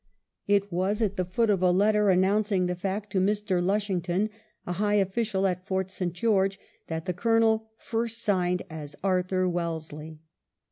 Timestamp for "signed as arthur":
8.23-9.47